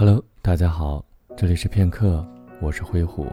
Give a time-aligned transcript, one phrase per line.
[0.00, 1.04] Hello，大家好，
[1.36, 2.24] 这里是片刻，
[2.60, 3.26] 我是灰虎。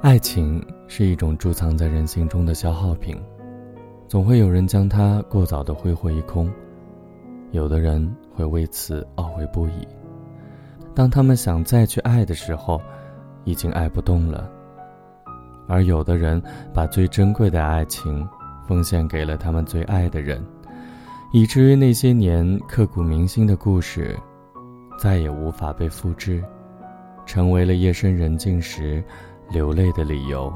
[0.00, 3.20] 爱情是一种贮藏在人心中的消耗品，
[4.06, 6.48] 总会有人将它过早的挥霍一空，
[7.50, 9.84] 有的人会为此懊悔不已。
[10.94, 12.80] 当他们想再去爱的时候，
[13.42, 14.48] 已经爱不动了。
[15.66, 16.40] 而有的人
[16.72, 18.24] 把最珍贵的爱情。
[18.66, 20.44] 奉献给了他们最爱的人，
[21.32, 24.16] 以至于那些年刻骨铭心的故事，
[24.98, 26.42] 再也无法被复制，
[27.26, 29.02] 成为了夜深人静时
[29.50, 30.52] 流泪的理由。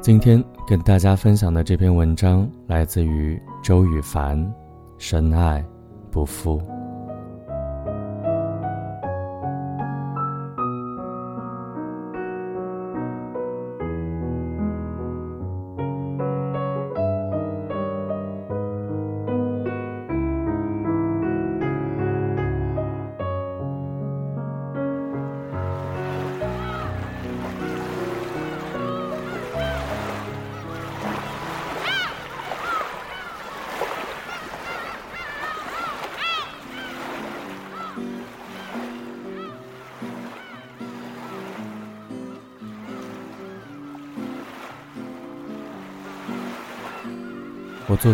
[0.00, 4.38] 今天跟大家分享的这篇文章来自于周雨凡，
[4.98, 5.64] 《深爱
[6.10, 6.58] 不负》。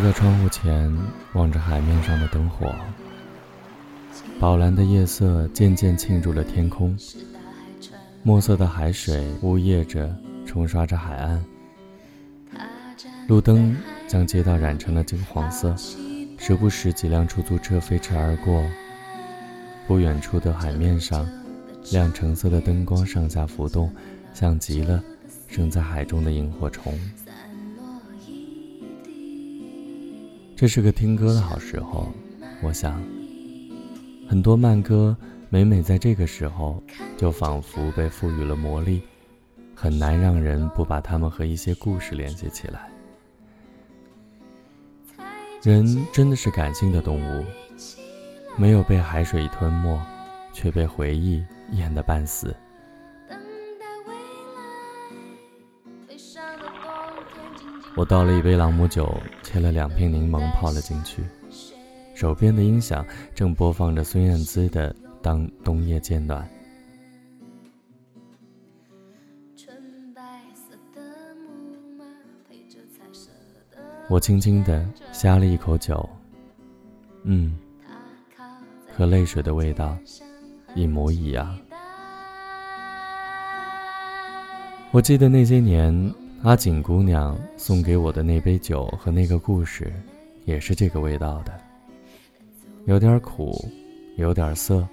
[0.00, 0.90] 坐在窗户前，
[1.34, 2.74] 望着海面上的灯火，
[4.38, 6.96] 宝蓝的夜色渐渐沁入了天空，
[8.22, 11.44] 墨色的海水呜咽着冲刷着海岸，
[13.28, 13.76] 路灯
[14.08, 15.76] 将街道染成了金黄色，
[16.38, 18.64] 时不时几辆出租车飞驰而过，
[19.86, 21.28] 不远处的海面上，
[21.92, 23.92] 亮橙色的灯光上下浮动，
[24.32, 25.04] 像极了
[25.46, 26.98] 生在海中的萤火虫。
[30.60, 32.12] 这是个听歌的好时候，
[32.60, 33.02] 我想，
[34.28, 35.16] 很多慢歌
[35.48, 36.82] 每每在这个时候，
[37.16, 39.00] 就仿佛被赋予了魔力，
[39.74, 42.90] 很难让人不把它们和一些故事联系起来。
[45.62, 47.42] 人真的是感性的动物，
[48.58, 49.98] 没有被海水吞没，
[50.52, 51.42] 却被回忆
[51.72, 52.54] 淹得半死。
[57.96, 59.12] 我倒了一杯朗姆酒，
[59.42, 61.24] 切了两片柠檬，泡了进去。
[62.14, 66.42] 手边的音响正播放着孙燕姿的《当冬夜渐暖》。
[74.08, 76.08] 我轻轻地呷了一口酒，
[77.24, 77.58] 嗯，
[78.96, 79.96] 和泪水的味道
[80.74, 81.58] 一模一样。
[84.90, 86.14] 我记得那些年。
[86.42, 89.92] 阿锦姑娘送给我的那杯酒和那个故事，
[90.46, 91.52] 也是这个味道的，
[92.86, 93.62] 有点苦，
[94.16, 94.88] 有点涩，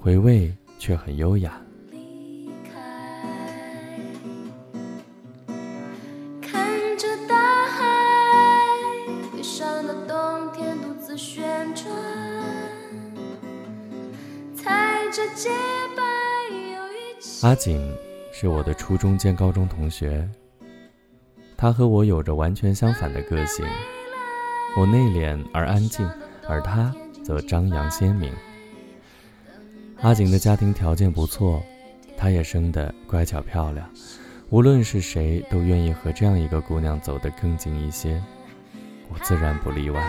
[0.00, 1.60] 回味却很优雅。
[6.40, 6.66] 看
[6.96, 7.36] 着大
[7.66, 7.84] 海，
[9.36, 11.86] 悲伤的冬天独自旋转，
[14.56, 15.50] 踩着洁
[15.94, 16.02] 白
[17.42, 17.94] 阿锦
[18.32, 20.26] 是我的初中兼高中同学。
[21.64, 23.64] 他和我有着完全相反的个性，
[24.76, 26.06] 我内敛而安静，
[26.46, 26.94] 而他
[27.24, 28.30] 则张扬鲜明。
[30.02, 31.62] 阿景的家庭条件不错，
[32.18, 33.88] 她也生得乖巧漂亮，
[34.50, 38.22] 无论是谁都愿意和这样一个姑娘走得更近一些，
[39.08, 40.04] 我自然不例外。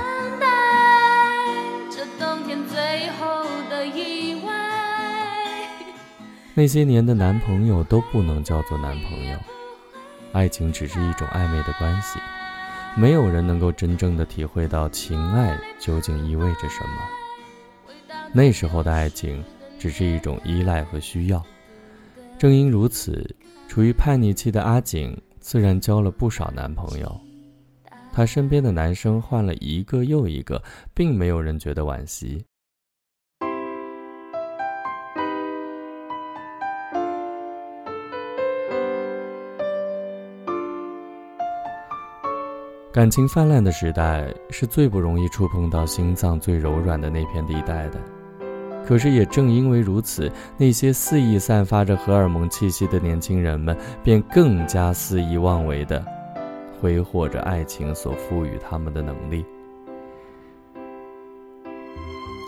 [6.53, 9.39] 那些年的男朋友都不能叫做男朋友。
[10.35, 12.19] 爱情只是一种暧昧的关系，
[12.93, 18.17] 没有人能够真正的体会到情爱究竟意味着什么。
[18.33, 19.41] 那时候的爱情
[19.79, 21.41] 只是一种依赖和需要。
[22.37, 23.33] 正因如此，
[23.69, 27.17] 处于叛逆期的阿景自然交了不少男朋友。
[28.11, 30.61] 他身边的男生换了一个又一个，
[30.93, 32.45] 并没有人觉得惋惜。
[42.95, 47.99] 感情泛滥的时代是最不容易触碰到心脏最柔软的那片地带的，
[48.87, 56.05] 可是也正因为如此，那些肆意散发着荷尔蒙气息的年轻人们便更加肆意妄为的
[56.79, 59.45] 挥霍着爱情所赋予他们的能力。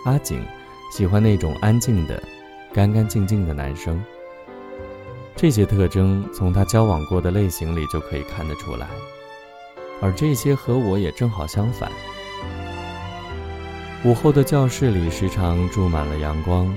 [0.06, 0.42] 阿景
[0.90, 2.22] 喜欢那种安静的、
[2.72, 4.02] 干干净净的男生。
[5.36, 8.86] 这些特征从他交往过的类型里就可以看得出来，
[10.00, 11.90] 而这些和我也正好相反。
[14.04, 16.72] 午后的教室里时常注满了阳光，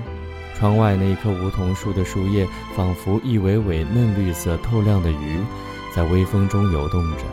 [0.58, 5.40] 窗外那棵梧桐树的树叶仿佛一尾尾嫩绿色、透亮的鱼，
[5.94, 7.24] 在微风中游动着。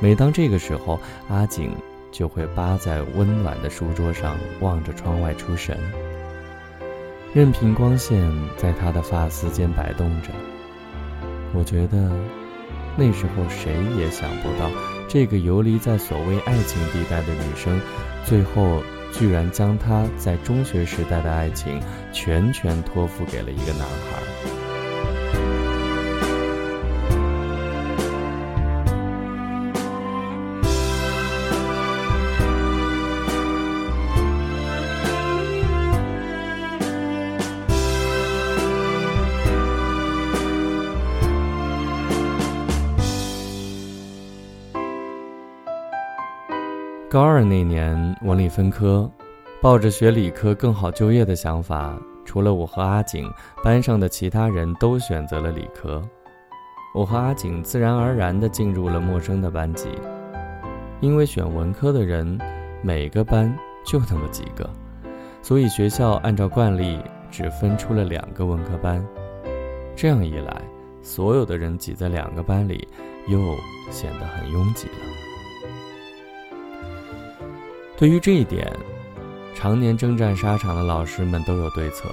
[0.00, 0.98] 每当这个时候，
[1.28, 1.74] 阿景
[2.10, 5.78] 就会扒在温暖的书桌上，望着窗外出神。
[7.34, 8.22] 任凭光线
[8.56, 10.30] 在他的发丝间摆动着，
[11.52, 12.10] 我觉得
[12.96, 14.70] 那时候谁也想不到，
[15.06, 17.78] 这个游离在所谓爱情地带的女生，
[18.24, 18.82] 最后
[19.12, 21.80] 居然将她在中学时代的爱情
[22.12, 24.25] 全权托付给了一个男孩。
[47.36, 49.10] 二那年，文理分科，
[49.60, 51.94] 抱着学理科更好就业的想法，
[52.24, 53.30] 除了我和阿景，
[53.62, 56.02] 班上的其他人都选择了理科。
[56.94, 59.90] 我和阿景自然而然地进入了陌生的班级，
[61.02, 62.40] 因为选文科的人，
[62.80, 63.54] 每个班
[63.84, 64.70] 就那么几个，
[65.42, 66.98] 所以学校按照惯例
[67.30, 69.06] 只分出了两个文科班。
[69.94, 70.62] 这样一来，
[71.02, 72.88] 所有的人挤在两个班里，
[73.28, 73.38] 又
[73.90, 75.15] 显得很拥挤了。
[77.96, 78.70] 对于这一点，
[79.54, 82.10] 常年征战沙场的老师们都有对策，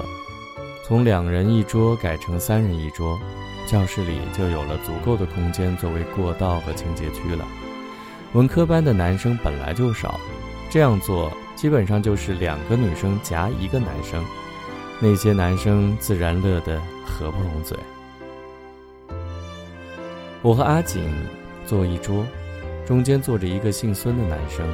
[0.86, 3.20] 从两人一桌改成三人一桌，
[3.68, 7.46] 教室里就有了足够的空间作为过道和清洁区了。
[8.32, 10.18] 文科班的男生本来就少，
[10.70, 14.24] 这样做基本上就是两个女生夹一个男生，
[15.02, 17.78] 那些男生自然乐得合不拢嘴。
[20.42, 21.04] 我和阿锦
[21.66, 22.26] 坐一桌，
[22.86, 24.66] 中间坐着一个姓孙的男生。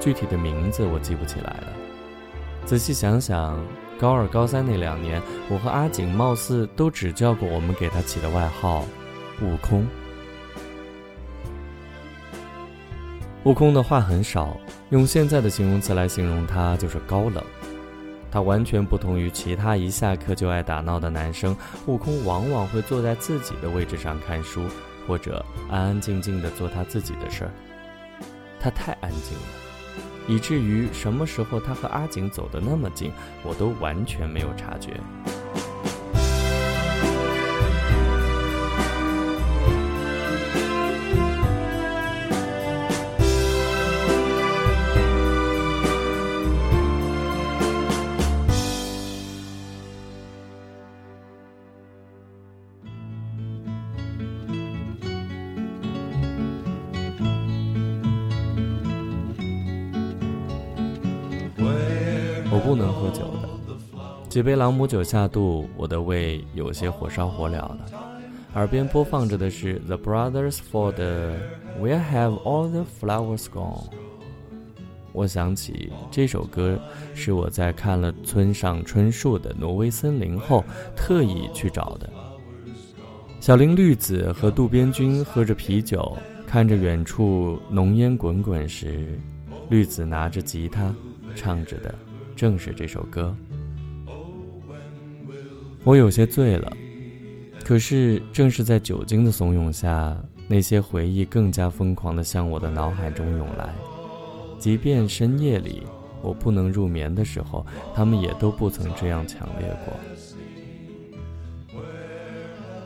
[0.00, 1.68] 具体的名字我记不起来了。
[2.64, 3.62] 仔细想想，
[3.98, 5.20] 高二、高三那两年，
[5.50, 8.84] 我和阿景貌似都只叫过我们给他起的外号
[9.42, 9.86] “悟空”。
[13.44, 14.56] 悟空的话很少，
[14.88, 17.44] 用现在的形容词来形容他就是高冷。
[18.30, 21.54] 他完全不同于其他一下课就爱打闹的男生。
[21.86, 24.62] 悟空往往会坐在自己的位置上看书，
[25.06, 27.50] 或者安安静静的做他自己的事儿。
[28.58, 29.73] 他太安静了。
[30.26, 33.12] 以至于什么时候他和阿景走得那么近，
[33.42, 34.98] 我都完全没有察觉。
[62.54, 63.48] 我不能喝酒的，
[64.28, 67.78] 几杯朗姆酒下肚，我的胃有些火烧火燎了。
[68.54, 71.32] 耳边播放着的是 The Brothers for the
[71.82, 73.88] Where Have All the Flowers Gone？
[75.10, 76.78] 我想起这首歌
[77.12, 80.62] 是我在看了村上春树的《挪威森林》后
[80.94, 82.08] 特意去找的。
[83.40, 89.18] 小林绿子和渡边君喝着啤酒，看着远处浓烟滚滚时，
[89.70, 90.94] 绿子拿着吉他
[91.34, 91.92] 唱着的。
[92.36, 93.34] 正是这首歌，
[95.84, 96.72] 我有些醉了。
[97.64, 103.74] 可是正是在酒精的怂恿下，那些回忆更加疯狂地向我的脑海中涌来。
[104.58, 105.82] 即便深夜里
[106.20, 107.64] 我不能入眠的时候，
[107.94, 109.94] 他们也都不曾这样强烈过。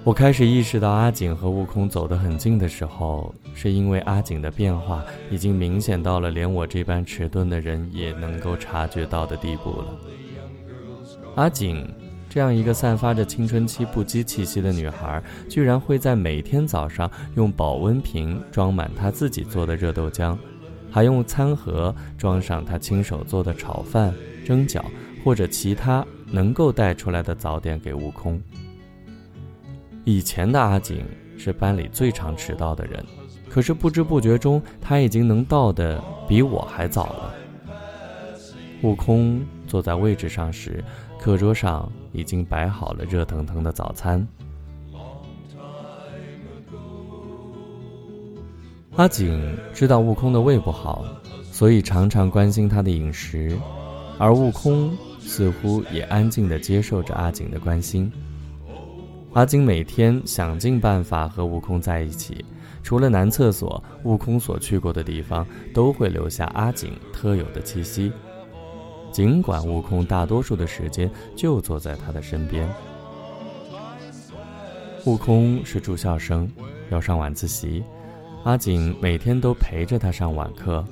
[0.09, 9.99] 我开始意识到阿景和悟空走得很近的时候，是因为阿景的变化已经明显到了连我这般迟钝的人也能够察觉到的地步了。
[11.35, 11.87] 阿景
[12.27, 20.35] 这样一个散发着青春期不羁气息的女孩，居然会在每天早上用保温瓶装满她自己做的热豆浆，
[20.91, 24.83] 还用餐盒装上她亲手做的炒饭、蒸饺
[25.23, 28.41] 或者其他能够带出来的早点给悟空。
[30.09, 31.05] 以前的阿景
[31.37, 33.05] 是班里最常迟到的人，
[33.47, 37.35] 可是不知不觉中，他已经能到的比我还早了。
[38.81, 40.83] 悟空坐在位置上时，
[41.21, 44.27] 课桌上已经摆好了热腾腾的早餐。
[48.97, 51.05] 阿景知道悟空的胃不好，
[51.53, 53.55] 所以常常关心他的饮食，
[54.19, 54.91] 而悟空。
[55.21, 58.11] 似乎也安静地接受着阿景的关心。
[59.35, 62.45] 阿金每天想尽办法和悟空在一起，
[62.83, 68.11] 除了男厕所，悟空所去过的地方都会留下阿锦特有的气息。
[69.13, 72.69] 尽管悟空大多数的时间就坐在他的身边。
[75.05, 76.51] 悟空是住校生，
[76.91, 77.83] 要上晚自习，
[78.45, 80.85] 阿锦每天都陪着他上晚课。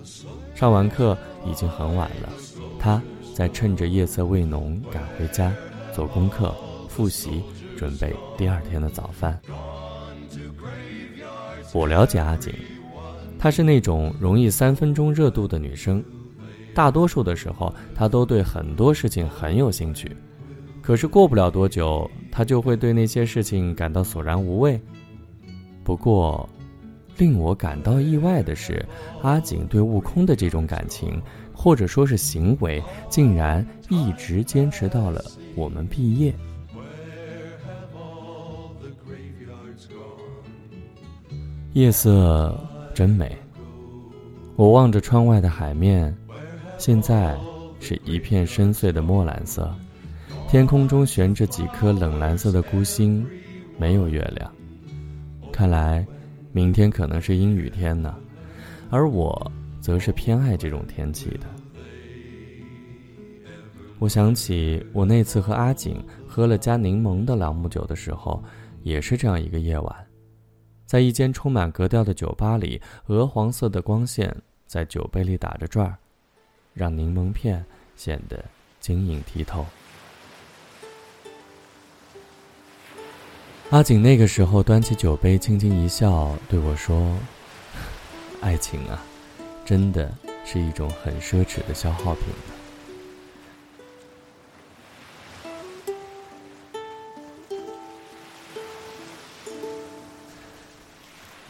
[0.55, 2.33] 上完课已经很晚了，
[2.79, 3.03] 他
[3.35, 5.53] 在趁着夜色未浓赶回家，
[5.93, 6.55] 做功课、
[6.89, 7.43] 复习，
[7.77, 9.39] 准备第二天的早饭。
[11.73, 12.53] 我了解阿景，
[13.39, 16.03] 她是那种容易三分钟热度的女生。
[16.75, 20.11] 大多数的时候，她都对很多事情很有兴趣，
[20.83, 24.81] 可是过不了多久，她就会对那些事情感到索然无味。
[25.85, 26.49] 不过，
[27.17, 28.85] 令我感到意外的是，
[29.23, 31.21] 阿景对悟空的这种感情，
[31.53, 36.35] 或者说是行为，竟然一直坚持到了我们毕业。
[41.77, 42.59] 夜色
[42.95, 43.37] 真美，
[44.57, 46.17] 我望着窗外的海面。
[46.79, 47.39] 现在
[47.81, 49.71] 是一片深邃的墨蓝色，
[50.49, 53.27] 天空中悬着几颗冷蓝色的孤星，
[53.79, 54.51] 没有月亮。
[55.53, 56.03] 看来，
[56.51, 58.15] 明天可能是阴雨天呢，
[58.89, 61.41] 而我则是偏爱这种天气的。
[63.99, 68.43] 我想起我那次和阿景喝了加柠檬的朗姆酒的时候，
[68.83, 70.06] 也是这样一个夜晚，
[70.87, 74.35] 在一间充满格调的酒吧里，鹅黄色的光线
[74.67, 75.99] 在酒杯里打着转儿。
[76.73, 77.65] 让柠檬片
[77.97, 78.45] 显得
[78.81, 79.67] 晶莹剔透。
[83.71, 87.17] 阿景那个时候端起酒杯，轻轻一笑，对我说
[88.41, 89.03] ：“爱情啊，
[89.65, 90.13] 真的
[90.45, 92.25] 是一种很奢侈的消耗品。”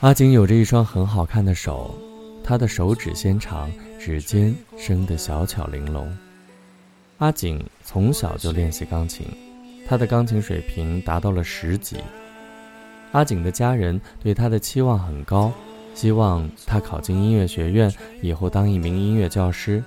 [0.00, 1.94] 阿景有着一双很好看的手。
[2.44, 6.16] 他的手指纤长，指尖生得小巧玲珑。
[7.18, 9.26] 阿景从小就练习钢琴，
[9.88, 11.96] 他的钢琴水平达到了十级。
[13.12, 15.50] 阿景的家人对他的期望很高，
[15.94, 19.82] 希望他考进音乐学院，以后当一名音乐教师。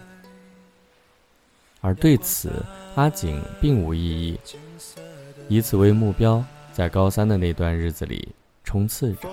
[1.81, 2.51] 而对此，
[2.95, 4.39] 阿景并无异议，
[5.47, 8.27] 以此为目标，在高三的那段日子里
[8.65, 9.29] 冲刺着。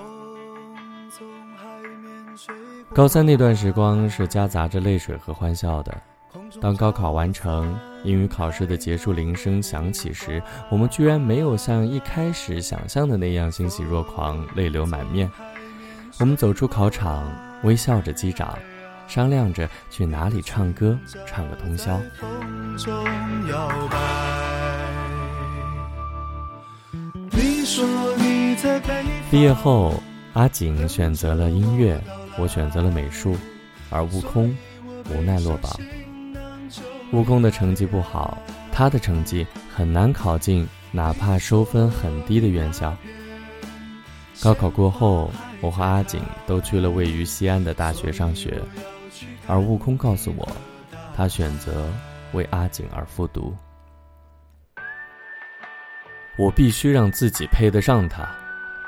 [2.97, 5.95] 高三那段时光是夹杂着泪水和欢笑的。
[6.59, 15.29] 当高考完成，英语考试的结束铃声响起时，我们居然没有像一开始想象的那样欣喜若狂、泪流满面。
[16.19, 18.57] 我们走出考场，微笑着击掌，
[19.07, 22.01] 商量着去哪里唱歌，唱个通宵。
[29.29, 30.01] 毕业后，
[30.33, 32.01] 阿景选择了音乐。
[32.37, 33.35] 我选择了美术，
[33.89, 34.55] 而悟空
[35.09, 35.71] 无奈落榜。
[37.11, 38.37] 悟空的成绩不好，
[38.71, 42.95] 他的成绩很难考进哪怕收分很低的院校。
[44.41, 48.61] 高考过后，我和阿景都去了位于西安的大学上学，
[49.47, 50.47] 而悟空告诉我，
[51.15, 51.89] 他选择
[52.33, 53.55] 为阿景而复读。
[56.37, 58.29] 我必须让自己配得上他，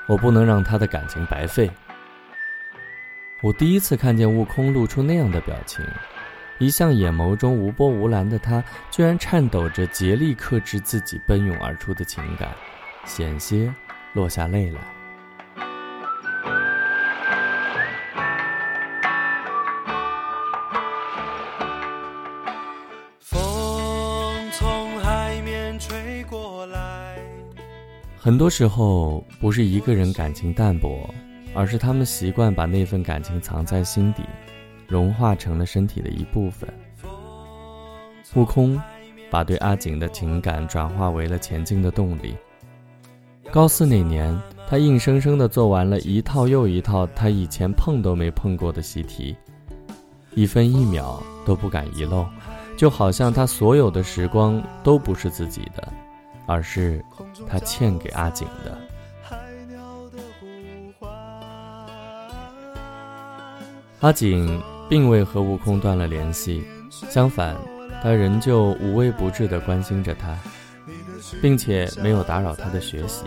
[0.07, 1.67] 我不能让他的感情白费。
[3.41, 5.85] 我第一次看见悟空露出那样的表情，
[6.57, 12.49] 一向眼眸中无波无澜的他，居然颤抖着竭力克制自己奔涌而出的情感，
[13.05, 13.73] 险些
[14.11, 14.81] 落下泪来。
[23.21, 27.17] 风从海面吹过来，
[28.17, 31.09] 很多时候不是一个人感情淡薄。
[31.59, 34.23] 而是他们习惯把那份感情藏在心底，
[34.87, 36.73] 融化成了身体的一部分。
[38.35, 38.81] 悟空
[39.29, 42.33] 把对阿景的情感转化为了前进的动力。
[43.51, 44.33] 高四那年，
[44.69, 49.35] 他硬生生地做完了一套又一套他以前碰都没碰过的习题，
[50.35, 52.25] 一分一秒都不敢遗漏，
[52.77, 55.91] 就好像他所有的时光都不是自己的，
[56.45, 57.03] 而是
[57.45, 58.77] 他欠给阿景的。
[64.01, 67.53] 阿景并未和悟空断了联系，相反，
[68.01, 70.37] 他仍旧无微不至地关心着他，
[71.41, 73.25] 并且没有打扰他的学习。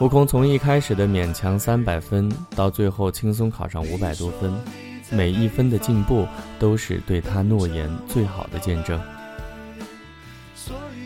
[0.00, 4.52] 悟空从一开始的勉强三百分，到最后轻松考上五百多分，
[5.12, 6.26] 每一分的进步
[6.58, 9.00] 都是对他诺言最好的见证。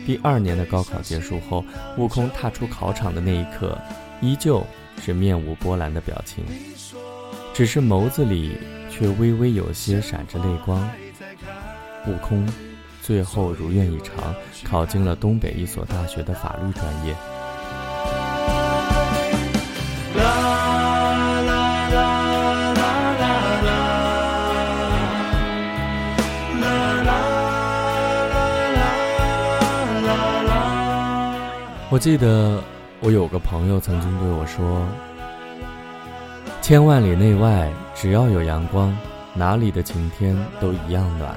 [0.07, 1.63] 第二年的高考结束后，
[1.95, 3.77] 悟空踏出考场的那一刻，
[4.19, 4.65] 依旧
[4.99, 6.43] 是面无波澜的表情，
[7.57, 8.55] 只是眸子里
[8.87, 10.87] 却微微有些闪着泪光。
[12.05, 12.47] 悟空
[13.01, 14.31] 最后如愿以偿，
[14.63, 17.15] 考进了东北一所大学的法律专业。
[31.89, 32.61] 我记得
[32.99, 34.87] 我有个朋友曾经对我说
[36.67, 38.93] ：“千万里内外，只要有阳光，
[39.33, 41.33] 哪里的晴天都一样暖。”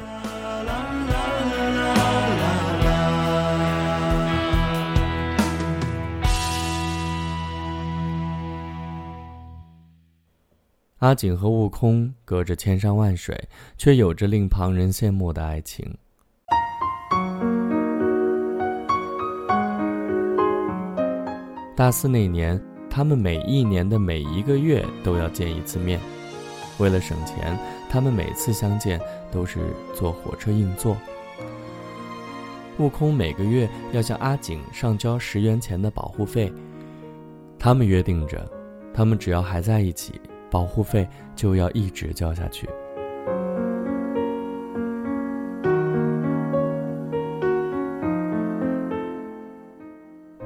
[10.98, 13.40] 阿景和悟空隔着千山万水，
[13.78, 15.96] 却有着令旁人羡慕的爱情。
[21.76, 22.60] 大四那年，
[22.90, 26.00] 他们每一年的每一个月都要见一次面。
[26.78, 27.56] 为了省钱，
[27.88, 29.60] 他们每次相见都是
[29.94, 30.96] 坐火车硬座。
[32.78, 36.52] 悟空每个月要向阿景上交十元钱的保护费。
[37.58, 38.50] 他们约定着，
[38.92, 40.20] 他们只要还在一起，
[40.50, 41.06] 保护费
[41.36, 42.68] 就要一直交下去。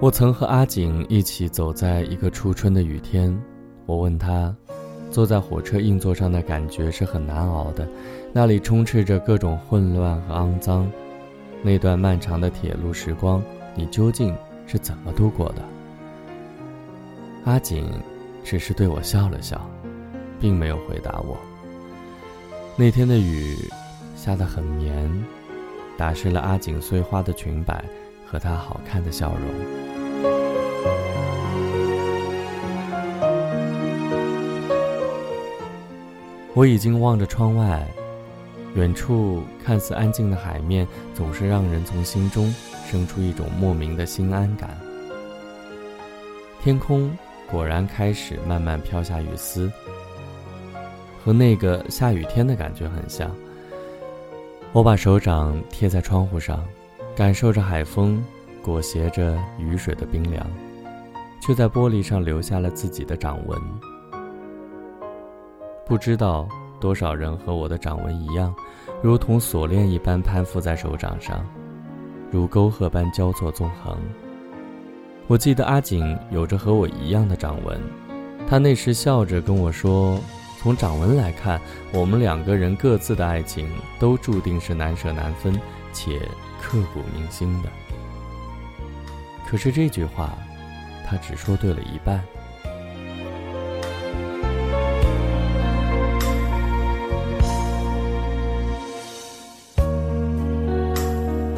[0.04, 3.34] 我曾和阿景一起走在一个初春的雨天，
[3.86, 4.54] 我问他，
[5.10, 7.88] 坐在火车硬座上的感觉是很难熬的，
[8.30, 10.86] 那里充斥着各种混乱和肮脏。
[11.62, 13.42] 那段漫长的铁路时光，
[13.74, 15.62] 你究竟是怎么度过的？
[17.46, 17.90] 阿景
[18.44, 19.58] 只是对我笑了笑，
[20.38, 21.34] 并没有回答我。
[22.76, 23.56] 那天的雨
[24.14, 25.10] 下得很绵，
[25.96, 27.82] 打湿了阿景碎花的裙摆
[28.30, 29.93] 和她好看的笑容。
[36.54, 37.84] 我已经望着窗外，
[38.76, 42.54] 远处看似安静的海面，总是让人从心中
[42.88, 44.70] 生出一种莫名的心安感。
[46.62, 47.10] 天空
[47.50, 49.70] 果然开始慢慢飘下雨丝，
[51.24, 53.28] 和那个下雨天的感觉很像。
[54.72, 56.64] 我把手掌贴在窗户上，
[57.16, 58.24] 感受着海风
[58.62, 60.46] 裹挟着雨水的冰凉，
[61.42, 63.60] 却在玻璃上留下了自己的掌纹。
[65.86, 66.48] 不知道
[66.80, 68.54] 多少人和我的掌纹一样，
[69.02, 71.44] 如同锁链一般攀附在手掌上，
[72.30, 73.98] 如沟壑般交错纵横。
[75.26, 77.78] 我记得阿锦有着和我一样的掌纹，
[78.48, 80.18] 他那时笑着跟我说
[80.58, 81.60] ：“从掌纹来看，
[81.92, 83.68] 我们两个人各自的爱情
[83.98, 85.58] 都注定是难舍难分
[85.92, 86.18] 且
[86.62, 87.68] 刻骨铭心的。”
[89.46, 90.36] 可是这句话，
[91.06, 92.22] 他只说对了一半。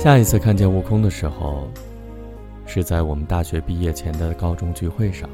[0.07, 1.69] 下一次看见悟空的时候，
[2.65, 5.29] 是在我们大学毕业前的高中聚会上。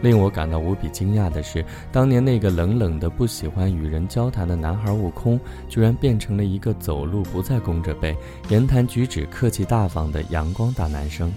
[0.00, 8.16] 令我感到无比惊讶的是，当年那个冷冷的、不喜欢与人交谈的男孩悟空，居然变成了一个走路不再弓着背、
[8.50, 11.32] 言谈举止客气大方的阳光大男生。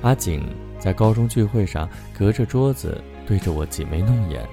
[0.00, 1.86] 阿景在高中聚会上
[2.18, 4.48] 隔着桌子对着我挤眉弄眼，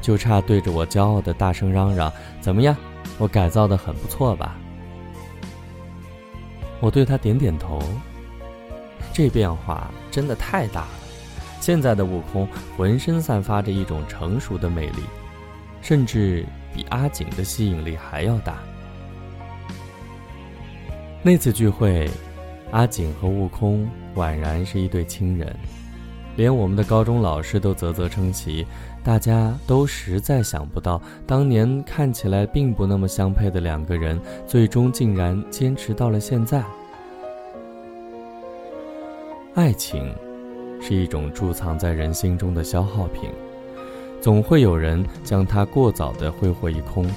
[0.00, 2.74] 就差对着我骄傲的大声嚷嚷：“怎么样，
[3.18, 4.58] 我改造的很不错吧？”
[6.80, 7.80] 我对他点点头。
[9.12, 10.88] 这变化真的太大了。
[11.60, 15.02] 现在的悟空浑身散发着一种成熟的魅力，
[15.82, 18.56] 甚至比阿景的吸引力还要大。
[21.22, 22.08] 那次聚会，
[22.70, 25.54] 阿景和悟空宛然是一对亲人，
[26.36, 28.66] 连我们的高中老师都啧啧称奇。
[29.02, 36.62] 大家都实在想不到，当年看起来并不那么相配的两个人，最终竟然坚持到了现在。
[39.54, 40.14] 爱情，
[40.82, 43.30] 是一种贮藏在人心中的消耗品，
[44.20, 47.10] 总会有人将它过早的挥霍一空。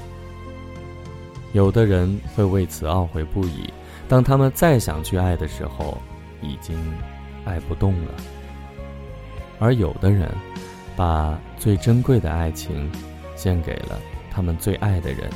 [1.52, 3.72] 有的人会为此懊悔不已，
[4.08, 5.98] 当他们再想去爱的时候，
[6.42, 6.78] 已经
[7.44, 8.14] 爱不动了。
[9.60, 10.30] 而有的人。
[10.96, 12.92] 把最珍贵的爱情
[13.38, 13.98] 献给了
[14.30, 15.30] 他们最爱的人，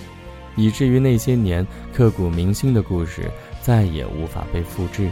[0.58, 5.10] 以至于那些年刻骨铭心的故事再也无法被复制，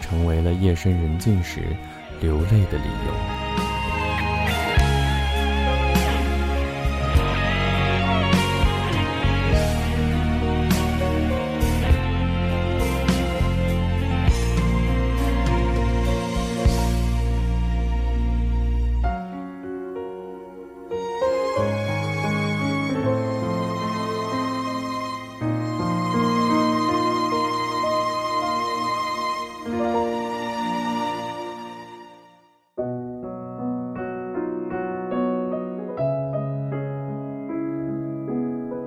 [0.00, 1.62] 成为了夜深人静时
[2.20, 3.67] 流泪的理由。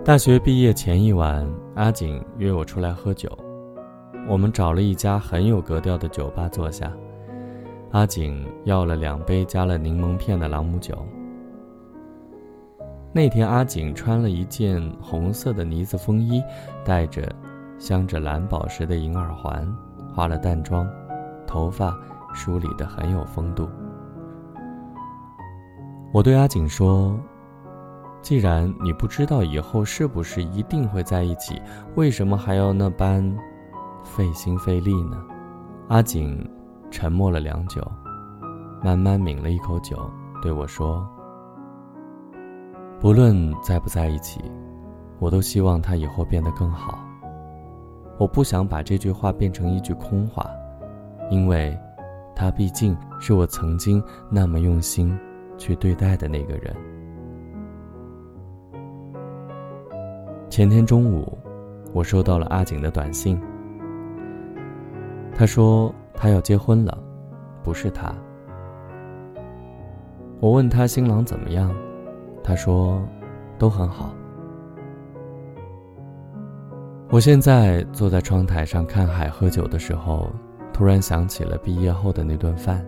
[0.04, 3.30] 大学毕业前一晚，阿锦约我出来喝酒。
[4.28, 6.92] 我们找了一家很有格调的酒吧坐下。
[7.92, 10.98] 阿锦要了两杯加了柠檬片的朗姆酒。
[13.14, 16.42] 那天，阿锦穿了一件红色的呢子风衣，
[16.84, 17.32] 戴着
[17.78, 19.72] 镶着蓝宝石的银耳环，
[20.16, 20.90] 化了淡妆，
[21.46, 21.96] 头发
[22.34, 23.70] 梳理得很有风度。
[26.12, 27.16] 我对阿锦说。
[28.22, 31.60] 既然你不知道以后是不是一定会在一起，
[31.96, 33.36] 为什么还要那般
[34.04, 35.18] 费心费力呢？
[35.88, 36.48] 阿锦
[36.92, 37.82] 沉默了良久，
[38.84, 39.98] 慢慢抿了一口酒，
[40.42, 41.06] 对我说
[43.02, 44.40] ：“不论在不在一起，
[45.18, 47.00] 我都希望他以后变得更好。
[48.20, 50.46] 我不想把这句话变成一句空话，
[51.32, 51.76] 因为，
[52.36, 55.18] 他毕竟是我曾经那么用心
[55.58, 56.76] 去对待的那个人。”
[60.52, 61.38] 前天中午，
[61.94, 63.40] 我收到了阿景的短信。
[65.34, 67.02] 他说他要结婚了，
[67.64, 68.14] 不是他。
[70.42, 71.74] 我问他新郎怎么样，
[72.44, 73.02] 他说
[73.58, 74.14] 都很好。
[77.12, 80.30] 我现在坐在窗台上看海喝酒的时候，
[80.74, 82.86] 突然想起了毕业后的那顿饭。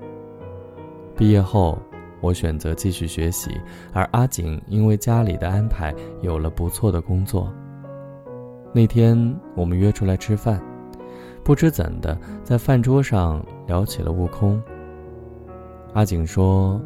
[1.16, 1.80] 毕业后。
[2.24, 3.52] 我选择继续学习，
[3.92, 7.54] 而阿景因为家里的安排有了不错的工作。
[8.74, 10.64] 那天我们约出来吃饭，
[11.44, 14.60] 不知怎的，在饭桌上聊起了悟空。
[15.94, 16.82] 阿景说，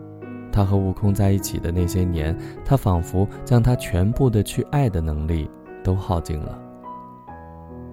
[0.52, 5.48] 他和悟空在一起的那些年，他仿佛将他全部的去爱的能力
[5.84, 6.60] 都耗尽了。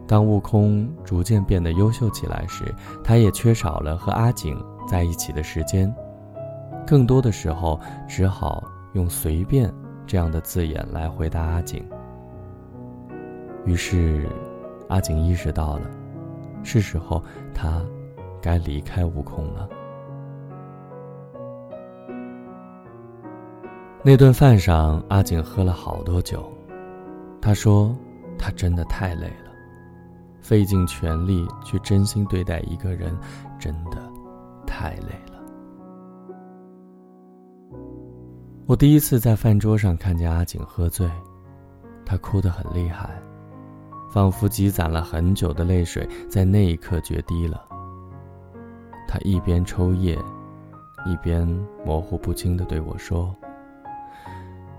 [0.08, 5.94] 当悟空逐渐变得优秀起来时，他也缺少了和阿景在一起的时间。
[6.86, 9.72] 更多的时候，只好用“随便”
[10.06, 11.84] 这样的字眼来回答阿景。
[13.64, 14.28] 于是，
[14.88, 15.90] 阿景意识到了，
[16.62, 17.22] 是时候
[17.54, 17.82] 他
[18.42, 19.68] 该离开悟空了。
[24.02, 26.46] 那顿饭上，阿景喝了好多酒。
[27.40, 27.96] 他说
[28.38, 29.50] ：“他真的太累了，
[30.42, 33.16] 费尽全力去真心对待一个人，
[33.58, 33.96] 真的
[34.66, 35.33] 太累了。”
[38.66, 41.06] 我第一次在饭桌上看见阿景喝醉，
[42.02, 43.10] 他哭得很厉害，
[44.10, 47.62] 仿佛积攒了很久的泪水在那一刻决堤了。
[49.06, 50.18] 他一边抽噎，
[51.04, 51.46] 一边
[51.84, 53.36] 模糊不清地对我说：“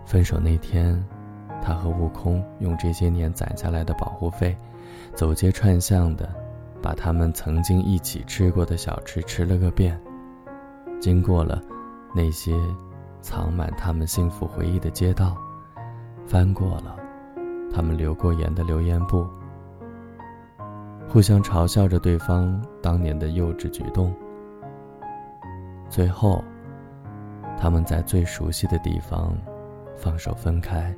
[0.04, 1.00] 分手那天，
[1.62, 4.58] 他和悟空用这些年攒下来的保护费，
[5.14, 6.28] 走街串巷的，
[6.82, 10.02] 把他们曾经一起吃过的小吃吃了个遍，
[11.00, 11.62] 经过了
[12.16, 12.52] 那些……”
[13.26, 15.36] 藏满他们幸福回忆的街道，
[16.28, 16.96] 翻过了
[17.74, 19.28] 他们留过言的留言簿，
[21.10, 24.14] 互相嘲笑着对方当年的幼稚举动。
[25.90, 26.44] 最后，
[27.58, 29.36] 他们在最熟悉的地方
[29.98, 30.96] 放手分开，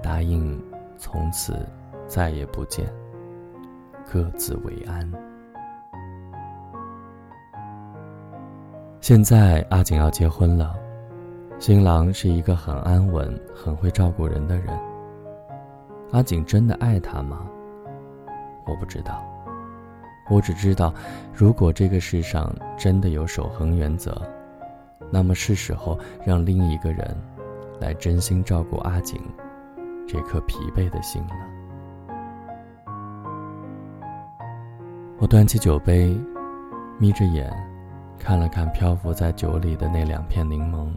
[0.00, 0.62] 答应
[0.96, 1.66] 从此
[2.06, 2.86] 再也不见，
[4.08, 5.12] 各自为安。
[9.00, 10.83] 现在阿景要结婚了。
[11.58, 14.66] 新郎是一个很安稳、很会照顾人的人。
[16.10, 17.48] 阿景真的爱他吗？
[18.66, 19.24] 我不知道。
[20.28, 20.92] 我只知道，
[21.32, 24.20] 如果这个世上真的有守恒原则，
[25.10, 27.16] 那么是时候让另一个人
[27.80, 29.20] 来真心照顾阿景
[30.06, 31.34] 这颗疲惫的心了。
[35.18, 36.14] 我端起酒杯，
[36.98, 37.50] 眯着眼，
[38.18, 40.88] 看了看漂浮在酒里的那两片柠檬。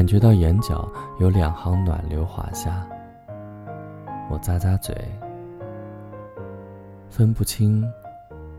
[0.00, 2.88] 感觉到眼角有两行暖流滑下，
[4.30, 4.96] 我咂咂嘴，
[7.10, 7.86] 分不清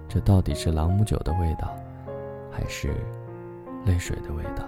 [0.08, 1.73] 这到底是朗姆酒的味道，
[2.51, 2.93] 还是
[3.84, 4.63] 泪水的味道。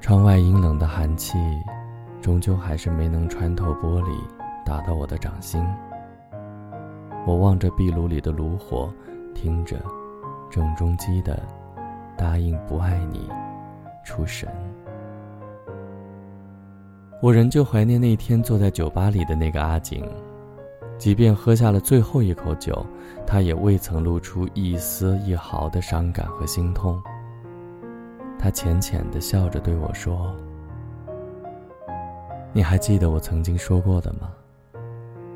[0.00, 1.36] 窗外阴冷的寒气，
[2.22, 4.18] 终究还是没能穿透玻璃，
[4.64, 5.62] 打到我的掌心。
[7.26, 8.90] 我望着壁炉里的炉火，
[9.34, 9.76] 听着
[10.50, 11.36] 郑中基的
[12.16, 13.28] 《答应不爱你》。
[14.04, 14.48] 出神，
[17.22, 20.04] 我仍旧怀念那天坐在酒吧里的那个阿景，
[20.98, 22.84] 即便喝下了最后一口酒，
[23.26, 27.00] 他也未曾露出一丝一毫的伤感和心痛。
[28.38, 30.34] 他浅浅的笑着对我说
[32.52, 34.32] ：“你还记得我曾经说过的吗？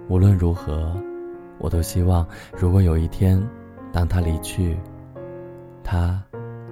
[0.09, 0.95] 无论如何，
[1.59, 3.41] 我都希望，如果有一天，
[3.93, 4.77] 当他离去，
[5.83, 6.23] 他……”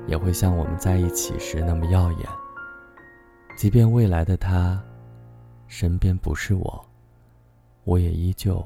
[0.07, 2.29] 也会像我们在一起时那么耀眼。
[3.57, 4.83] 即便未来的他
[5.67, 6.85] 身边不是我，
[7.85, 8.65] 我也依旧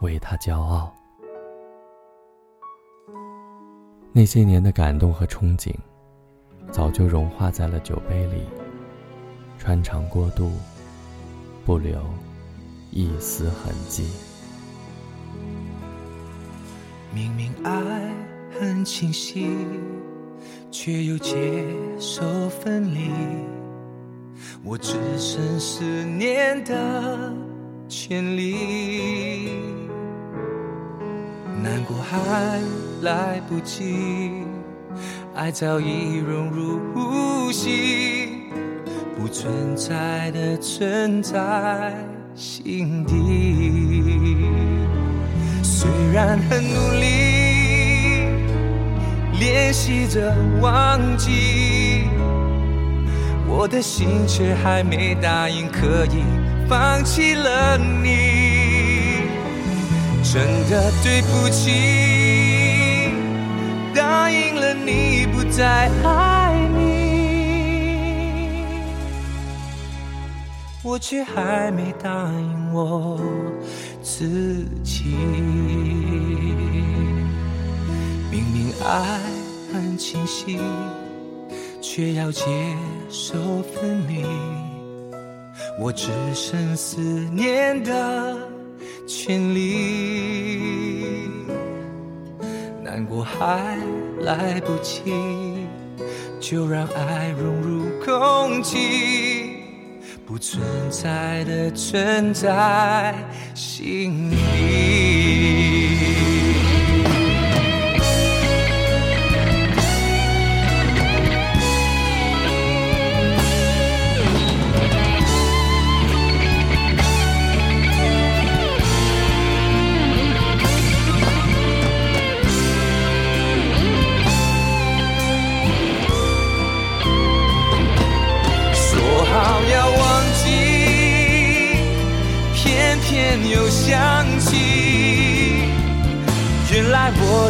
[0.00, 0.92] 为他骄傲。
[4.12, 5.74] 那些年的感动和憧憬，
[6.70, 8.42] 早就融化在了酒杯里，
[9.58, 10.50] 穿肠过肚，
[11.64, 12.02] 不留
[12.90, 14.10] 一丝痕迹。
[17.14, 18.12] 明明爱
[18.58, 19.56] 很清晰，
[20.70, 21.64] 却又接
[21.98, 23.10] 受分离，
[24.64, 27.32] 我只剩思念的
[27.88, 29.50] 权利，
[31.62, 32.60] 难过还。
[33.02, 34.44] 来不及，
[35.34, 38.42] 爱早已融入呼吸，
[39.16, 41.94] 不存在的存在
[42.34, 43.16] 心底。
[45.62, 47.29] 虽然很努力
[49.40, 52.04] 练习着忘记，
[53.48, 56.22] 我的心却还没答应可以
[56.68, 59.22] 放弃了你。
[60.22, 63.08] 真的对不起。
[63.94, 66.84] 答应了你不再爱你，
[70.82, 73.18] 我却还没答应我
[74.02, 75.16] 自己。
[78.30, 79.18] 明明爱
[79.80, 80.58] 很清晰，
[81.80, 82.44] 却要接
[83.08, 84.26] 受分离，
[85.80, 87.00] 我只剩思
[87.32, 88.36] 念的
[89.06, 91.30] 权利。
[92.84, 93.78] 难过还
[94.20, 95.00] 来不及，
[96.38, 99.62] 就让爱融入空气，
[100.26, 103.14] 不存在的存在
[103.54, 105.09] 心底。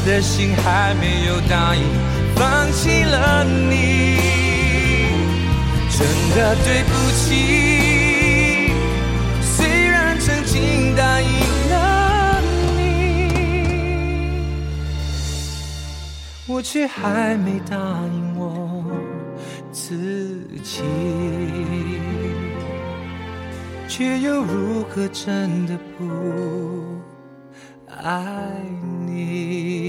[0.02, 1.82] 我的心还没有答应
[2.34, 4.16] 放弃了你，
[5.90, 8.72] 真的对不起。
[9.42, 11.28] 虽然曾经答应
[11.68, 12.40] 了
[12.78, 12.80] 你，
[16.46, 18.82] 我却还没答应我
[19.70, 20.80] 自己。
[23.86, 26.08] 却又如何真的不
[28.02, 28.56] 爱
[29.06, 29.79] 你？